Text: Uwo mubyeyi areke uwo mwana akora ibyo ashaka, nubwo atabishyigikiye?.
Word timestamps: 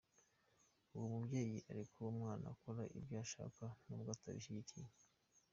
Uwo 0.95 1.05
mubyeyi 1.13 1.57
areke 1.69 1.95
uwo 2.01 2.11
mwana 2.19 2.45
akora 2.53 2.81
ibyo 2.99 3.15
ashaka, 3.23 3.63
nubwo 3.85 4.09
atabishyigikiye?. 4.15 4.87